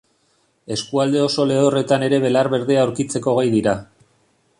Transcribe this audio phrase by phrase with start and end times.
[0.75, 3.77] Eskualde oso lehorretan ere belar berdea aurkitzeko gai dira.